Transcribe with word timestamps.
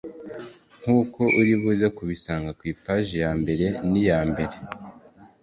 nk 0.81 0.87
uko 0.99 1.21
uri 1.39 1.53
buze 1.61 1.87
kubisanga 1.97 2.49
ku 2.57 2.63
ipaji 2.71 3.15
ya 3.23 3.31
mbere 3.41 3.65
n 3.89 3.91
iya 4.01 4.19
mbere 4.31 4.55